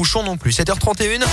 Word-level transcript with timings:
Bouchon 0.00 0.22
non 0.22 0.36
plus. 0.36 0.52
7h31. 0.52 1.24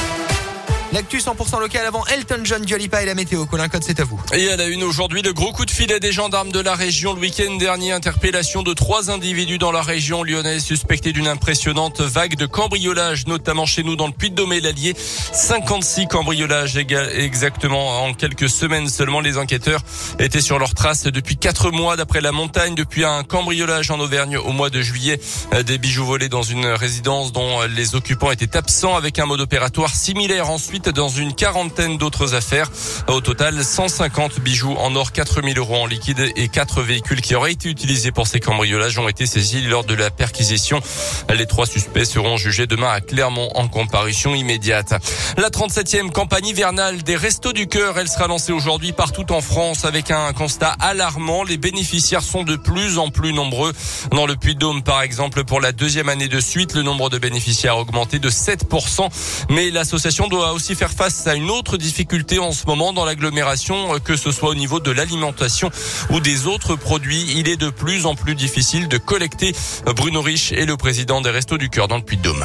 L'actu 0.96 1.18
100% 1.18 1.60
local 1.60 1.86
avant 1.86 2.06
Elton 2.06 2.40
John, 2.46 2.62
Dualipa 2.62 3.04
et 3.04 3.06
la 3.06 3.16
météo. 3.16 3.46
Colin 3.46 3.68
Code, 3.68 3.84
c'est 3.84 4.00
à 4.00 4.06
vous. 4.06 4.18
Et 4.32 4.50
à 4.50 4.56
la 4.56 4.68
une 4.68 4.82
aujourd'hui, 4.82 5.22
le 5.22 5.34
gros 5.34 5.52
coup 5.52 5.66
de 5.66 5.72
filet 5.72 6.00
des 6.00 6.14
gendarmes 6.14 6.54
de 6.54 6.62
la 6.62 6.74
région 6.74 7.14
le 7.14 7.20
week-end 7.20 7.54
dernier. 7.58 7.92
Interpellation 7.92 8.64
de 8.64 8.72
trois 8.72 9.12
individus 9.12 9.58
dans 9.58 9.74
la 9.74 9.82
région 9.82 10.24
lyonnaise 10.24 10.64
suspectés 10.64 11.12
d'une 11.12 11.28
impressionnante 11.28 12.00
vague 12.00 12.38
de 12.38 12.46
cambriolage, 12.46 13.28
notamment 13.28 13.66
chez 13.66 13.84
nous 13.84 13.98
dans 13.98 14.08
le 14.08 14.14
Puy-de-Dôme 14.14 14.54
et 14.54 14.62
l'Allier. 14.62 14.96
56 14.96 16.08
cambriolages 16.08 16.78
exactement 16.78 18.06
en 18.06 18.14
quelques 18.14 18.48
semaines 18.48 18.88
seulement. 18.88 19.20
Les 19.20 19.38
enquêteurs 19.38 19.82
étaient 20.20 20.40
sur 20.40 20.60
leur 20.60 20.74
trace 20.76 21.04
depuis 21.04 21.36
quatre 21.36 21.72
mois 21.72 21.98
d'après 21.98 22.22
la 22.22 22.32
montagne, 22.32 22.74
depuis 22.74 23.04
un 23.04 23.26
cambriolage 23.26 23.92
en 23.92 24.00
Auvergne 24.00 24.38
au 24.38 24.54
mois 24.54 24.70
de 24.70 24.82
juillet. 24.82 25.20
Des 25.66 25.78
bijoux 25.78 26.06
volés 26.06 26.30
dans 26.30 26.44
une 26.44 26.68
résidence 26.68 27.34
dont 27.34 27.64
les 27.64 27.96
occupants 27.96 28.32
étaient 28.32 28.56
absents 28.56 28.96
avec 28.96 29.20
un 29.20 29.26
mode 29.26 29.42
opératoire 29.42 29.94
similaire 29.94 30.50
ensuite 30.50 30.85
dans 30.90 31.10
une 31.10 31.34
quarantaine 31.34 31.98
d'autres 31.98 32.36
affaires. 32.36 32.70
Au 33.08 33.22
total, 33.22 33.64
150 33.64 34.40
bijoux 34.40 34.76
en 34.78 34.96
or, 34.96 35.12
4000 35.12 35.58
euros 35.58 35.76
en 35.76 35.86
liquide 35.86 36.32
et 36.36 36.48
quatre 36.48 36.82
véhicules 36.82 37.22
qui 37.22 37.36
auraient 37.36 37.54
été 37.54 37.70
utilisés 37.70 38.12
pour 38.12 38.28
ces 38.28 38.40
cambriolages 38.40 38.98
ont 38.98 39.08
été 39.08 39.26
saisis 39.26 39.62
lors 39.62 39.84
de 39.84 39.94
la 39.94 40.10
perquisition. 40.10 40.80
Les 41.34 41.46
trois 41.46 41.66
suspects 41.66 42.06
seront 42.06 42.38
jugés 42.38 42.68
demain 42.68 42.90
à 42.90 43.02
Clermont 43.02 43.50
en 43.56 43.68
comparution 43.68 44.36
immédiate. 44.36 44.94
La 45.38 45.50
37e 45.50 46.12
campagne 46.12 46.48
hivernale 46.48 47.04
des 47.04 47.16
Restos 47.16 47.54
du 47.54 47.68
Cœur, 47.68 47.98
elle 47.98 48.08
sera 48.08 48.28
lancée 48.28 48.52
aujourd'hui 48.52 48.92
partout 48.92 49.32
en 49.32 49.42
France 49.42 49.86
avec 49.86 50.12
un 50.12 50.34
constat 50.34 50.76
alarmant. 50.80 51.44
Les 51.44 51.58
bénéficiaires 51.58 52.24
sont 52.24 52.44
de 52.44 52.56
plus 52.56 52.98
en 52.98 53.10
plus 53.10 53.34
nombreux. 53.34 53.74
Dans 54.12 54.26
le 54.26 54.36
Puy-de-Dôme, 54.36 54.84
par 54.84 55.02
exemple, 55.02 55.44
pour 55.44 55.62
la 55.62 55.72
deuxième 55.72 56.10
année 56.10 56.28
de 56.28 56.40
suite, 56.40 56.74
le 56.74 56.84
nombre 56.84 57.10
de 57.10 57.18
bénéficiaires 57.18 57.74
a 57.74 57.80
augmenté 57.80 58.20
de 58.20 58.30
7%. 58.30 59.10
Mais 59.50 59.72
l'association 59.72 60.28
doit 60.28 60.54
aussi 60.54 60.75
faire 60.76 60.92
face 60.92 61.26
à 61.28 61.36
une 61.36 61.50
autre 61.50 61.78
difficulté 61.78 62.40
en 62.40 62.52
ce 62.52 62.66
moment 62.66 62.94
dans 62.94 63.06
l'agglomération, 63.06 64.00
que 64.00 64.16
ce 64.16 64.32
soit 64.32 64.50
au 64.50 64.56
niveau 64.56 64.80
de 64.80 64.92
l'alimentation 64.92 65.72
ou 66.10 66.20
des 66.20 66.48
autres 66.48 66.76
produits. 66.76 67.26
Il 67.38 67.48
est 67.48 67.58
de 67.58 67.70
plus 67.70 68.06
en 68.06 68.16
plus 68.16 68.36
difficile 68.36 68.88
de 68.88 68.98
collecter. 68.98 69.54
Bruno 69.96 70.22
Rich 70.22 70.52
est 70.52 70.66
le 70.66 70.78
président 70.78 71.22
des 71.22 71.30
Restos 71.30 71.58
du 71.58 71.70
Cœur 71.70 71.88
dans 71.88 71.98
le 71.98 72.04
Puy-de-Dôme. 72.04 72.44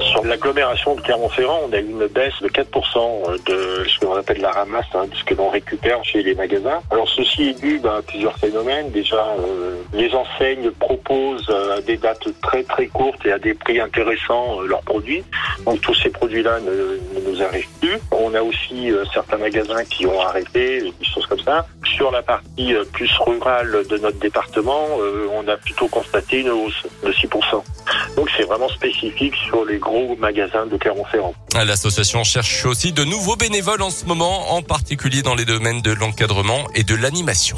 Sur 0.00 0.24
l'agglomération 0.24 0.94
de 0.94 1.00
Clermont-Ferrand, 1.00 1.60
on 1.68 1.72
a 1.72 1.78
eu 1.78 1.84
une 1.84 2.06
baisse 2.06 2.40
de 2.40 2.48
4% 2.48 3.44
de 3.44 3.84
ce 3.88 3.98
que 3.98 4.06
l'on 4.06 4.14
appelle 4.14 4.40
la 4.40 4.50
ramasse, 4.50 4.86
hein, 4.94 5.06
de 5.06 5.14
ce 5.14 5.24
que 5.24 5.34
l'on 5.34 5.50
récupère 5.50 6.02
chez 6.04 6.22
les 6.22 6.34
magasins. 6.34 6.80
Alors 6.90 7.08
ceci 7.08 7.50
est 7.50 7.60
dû 7.60 7.78
bah, 7.78 7.96
à 7.98 8.02
plusieurs 8.02 8.36
phénomènes. 8.38 8.90
Déjà, 8.90 9.24
euh, 9.38 9.76
les 9.92 10.12
enseignes 10.14 10.70
proposent 10.70 11.48
euh, 11.50 11.78
à 11.78 11.80
des 11.80 11.96
dates 11.96 12.26
très 12.40 12.62
très 12.64 12.86
courtes 12.86 13.24
et 13.26 13.32
à 13.32 13.38
des 13.38 13.54
prix 13.54 13.80
intéressants 13.80 14.60
euh, 14.60 14.66
leurs 14.66 14.82
produits. 14.82 15.24
Donc 15.66 15.80
tous 15.82 15.94
ces 15.94 16.10
produits-là 16.10 16.60
ne, 16.60 16.70
ne, 16.70 17.28
nous 17.28 17.42
arrivent 17.42 17.68
plus. 17.80 17.98
On 18.12 18.34
a 18.34 18.42
aussi 18.42 18.90
certains 19.12 19.38
magasins 19.38 19.84
qui 19.84 20.06
ont 20.06 20.20
arrêté, 20.20 20.80
des 20.82 21.06
choses 21.06 21.26
comme 21.26 21.40
ça. 21.40 21.66
Sur 21.84 22.10
la 22.10 22.22
partie 22.22 22.74
plus 22.92 23.10
rurale 23.26 23.84
de 23.88 23.98
notre 23.98 24.18
département, 24.18 24.86
on 25.32 25.46
a 25.48 25.56
plutôt 25.56 25.88
constaté 25.88 26.40
une 26.40 26.50
hausse 26.50 26.82
de 27.04 27.12
6%. 27.12 27.62
Donc 28.16 28.28
c'est 28.36 28.44
vraiment 28.44 28.68
spécifique 28.68 29.34
sur 29.48 29.64
les 29.64 29.78
gros 29.78 30.16
magasins 30.16 30.66
de 30.66 30.76
Clermont-Ferrand. 30.76 31.34
L'association 31.54 32.24
cherche 32.24 32.64
aussi 32.66 32.92
de 32.92 33.04
nouveaux 33.04 33.36
bénévoles 33.36 33.82
en 33.82 33.90
ce 33.90 34.04
moment, 34.04 34.52
en 34.54 34.62
particulier 34.62 35.22
dans 35.22 35.34
les 35.34 35.44
domaines 35.44 35.80
de 35.82 35.92
l'encadrement 35.92 36.66
et 36.74 36.84
de 36.84 36.94
l'animation. 36.94 37.56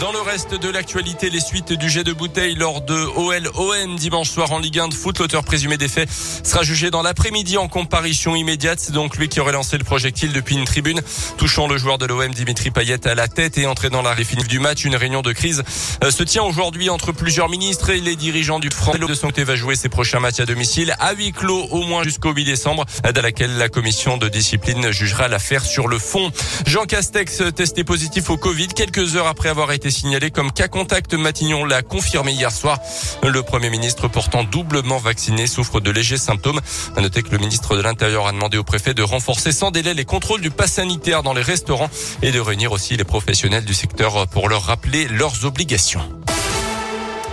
Dans 0.00 0.12
le 0.12 0.20
reste 0.20 0.54
de 0.54 0.68
l'actualité, 0.70 1.28
les 1.28 1.40
suites 1.40 1.74
du 1.74 1.90
jet 1.90 2.04
de 2.04 2.12
bouteille 2.12 2.54
lors 2.54 2.80
de 2.80 2.94
OL-OM 2.94 3.96
dimanche 3.96 4.30
soir 4.30 4.50
en 4.50 4.58
Ligue 4.58 4.78
1 4.78 4.88
de 4.88 4.94
foot. 4.94 5.18
L'auteur 5.18 5.44
présumé 5.44 5.76
des 5.76 5.88
faits 5.88 6.08
sera 6.10 6.62
jugé 6.62 6.90
dans 6.90 7.02
l'après-midi 7.02 7.58
en 7.58 7.68
comparution 7.68 8.34
immédiate. 8.34 8.80
C'est 8.80 8.92
donc 8.92 9.16
lui 9.18 9.28
qui 9.28 9.40
aurait 9.40 9.52
lancé 9.52 9.76
le 9.76 9.84
projectile 9.84 10.32
depuis 10.32 10.56
une 10.56 10.64
tribune, 10.64 11.02
touchant 11.36 11.68
le 11.68 11.76
joueur 11.76 11.98
de 11.98 12.06
l'OM 12.06 12.32
Dimitri 12.32 12.70
Payet 12.70 13.06
à 13.06 13.14
la 13.14 13.28
tête 13.28 13.58
et 13.58 13.66
entré 13.66 13.90
dans 13.90 14.00
la 14.00 14.14
définitive 14.14 14.48
du 14.48 14.58
match. 14.58 14.84
Une 14.84 14.96
réunion 14.96 15.20
de 15.20 15.32
crise 15.32 15.62
euh, 16.02 16.10
se 16.10 16.22
tient 16.22 16.42
aujourd'hui 16.42 16.88
entre 16.88 17.12
plusieurs 17.12 17.50
ministres 17.50 17.90
et 17.90 18.00
les 18.00 18.16
dirigeants 18.16 18.60
du 18.60 18.70
Front 18.70 18.94
de 18.96 19.14
Santé 19.14 19.44
va 19.44 19.54
jouer 19.54 19.76
ses 19.76 19.90
prochains 19.90 20.18
matchs 20.18 20.40
à 20.40 20.46
domicile 20.46 20.96
à 20.98 21.12
huis 21.12 21.32
clos 21.32 21.68
au 21.70 21.82
moins 21.82 22.02
jusqu'au 22.02 22.32
8 22.32 22.44
décembre, 22.44 22.86
dans 23.14 23.22
laquelle 23.22 23.58
la 23.58 23.68
commission 23.68 24.16
de 24.16 24.28
discipline 24.30 24.90
jugera 24.92 25.28
l'affaire 25.28 25.64
sur 25.64 25.88
le 25.88 25.98
fond. 25.98 26.32
Jean 26.66 26.86
Castex 26.86 27.42
testé 27.54 27.84
positif 27.84 28.30
au 28.30 28.38
Covid 28.38 28.68
quelques 28.68 29.14
heures 29.14 29.26
après 29.26 29.50
avoir 29.50 29.73
été 29.74 29.90
signalé 29.90 30.30
comme 30.30 30.52
cas 30.52 30.68
contact. 30.68 31.14
Matignon 31.14 31.64
l'a 31.64 31.82
confirmé 31.82 32.32
hier 32.32 32.50
soir. 32.50 32.78
Le 33.22 33.42
Premier 33.42 33.70
ministre, 33.70 34.08
pourtant 34.08 34.44
doublement 34.44 34.98
vacciné, 34.98 35.46
souffre 35.46 35.80
de 35.80 35.90
légers 35.90 36.16
symptômes. 36.16 36.60
À 36.96 37.00
noter 37.00 37.22
que 37.22 37.30
le 37.30 37.38
ministre 37.38 37.76
de 37.76 37.82
l'Intérieur 37.82 38.26
a 38.26 38.32
demandé 38.32 38.58
au 38.58 38.64
préfet 38.64 38.94
de 38.94 39.02
renforcer 39.02 39.52
sans 39.52 39.70
délai 39.70 39.94
les 39.94 40.04
contrôles 40.04 40.40
du 40.40 40.50
pass 40.50 40.72
sanitaire 40.72 41.22
dans 41.22 41.34
les 41.34 41.42
restaurants 41.42 41.90
et 42.22 42.32
de 42.32 42.40
réunir 42.40 42.72
aussi 42.72 42.96
les 42.96 43.04
professionnels 43.04 43.64
du 43.64 43.74
secteur 43.74 44.26
pour 44.28 44.48
leur 44.48 44.62
rappeler 44.62 45.08
leurs 45.08 45.44
obligations. 45.44 46.23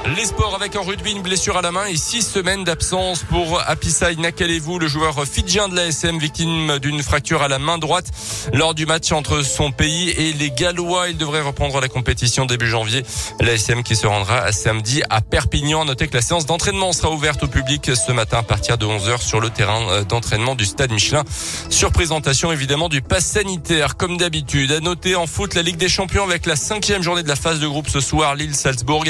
Les 0.06 0.25
sports 0.25 0.56
avec 0.56 0.75
en 0.75 0.81
rugby, 0.81 1.12
une 1.12 1.22
blessure 1.22 1.57
à 1.57 1.62
la 1.62 1.72
main 1.72 1.85
et 1.85 1.95
six 1.95 2.23
semaines 2.23 2.63
d'absence 2.63 3.23
pour 3.23 3.62
Apissai 3.67 4.16
Nakalevou, 4.16 4.79
le 4.79 4.88
joueur 4.88 5.25
fidjien 5.28 5.69
de 5.69 5.75
la 5.75 5.85
SM, 5.85 6.17
victime 6.17 6.79
d'une 6.79 7.03
fracture 7.03 7.44
à 7.44 7.47
la 7.47 7.59
main 7.59 7.78
droite 7.78 8.07
lors 8.51 8.73
du 8.73 8.88
match 8.88 9.12
entre 9.12 9.44
son 9.44 9.72
pays 9.72 10.09
et 10.09 10.34
les 10.34 10.50
Gallois. 10.50 11.09
Il 11.09 11.17
devrait 11.17 11.41
reprendre 11.41 11.79
la 11.79 11.88
compétition 11.88 12.45
début 12.45 12.67
janvier. 12.67 13.03
La 13.39 13.53
SM 13.53 13.84
qui 13.84 13.95
se 13.95 14.07
rendra 14.07 14.51
samedi 14.51 15.03
à 15.12 15.22
Perpignan. 15.22 15.85
Notez 15.85 16.07
que 16.07 16.16
la 16.16 16.23
séance 16.23 16.47
d'entraînement 16.47 16.94
sera 16.94 17.12
ouverte 17.12 17.44
au 17.44 17.47
public 17.47 17.91
ce 17.95 18.12
matin 18.12 18.39
à 18.39 18.44
partir 18.44 18.79
de 18.79 18.88
11h 18.88 19.22
sur 19.22 19.39
le 19.39 19.51
terrain 19.51 20.01
d'entraînement 20.03 20.56
du 20.56 20.66
stade 20.66 20.91
Michelin. 20.91 21.23
Sur 21.69 21.91
présentation 21.91 22.51
évidemment 22.51 22.89
du 22.89 23.03
pass 23.03 23.25
sanitaire 23.25 23.97
comme 23.97 24.18
d'habitude. 24.18 24.72
À 24.72 24.79
noter 24.79 25.16
en 25.16 25.28
foot 25.28 25.53
la 25.53 25.62
Ligue 25.62 25.78
des 25.78 25.89
Champions 25.89 26.23
avec 26.23 26.47
la 26.47 26.56
cinquième 26.56 27.03
journée 27.03 27.23
de 27.23 27.29
la 27.29 27.35
phase 27.35 27.59
de 27.59 27.68
groupe 27.68 27.88
ce 27.88 28.00
soir. 28.00 28.35
Lille-Salzbourg 28.35 29.06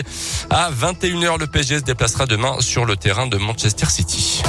à 0.49 0.69
21h, 0.81 1.39
le 1.39 1.45
PSG 1.45 1.77
se 1.77 1.83
déplacera 1.83 2.25
demain 2.25 2.59
sur 2.59 2.85
le 2.85 2.95
terrain 2.95 3.27
de 3.27 3.37
Manchester 3.37 3.85
City. 3.85 4.41